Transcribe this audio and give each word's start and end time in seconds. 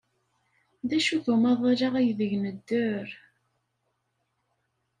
D 0.89 0.91
acu-t 0.97 1.25
umaḍal-a 1.33 1.89
aydeg 1.99 2.31
nedder? 2.43 3.07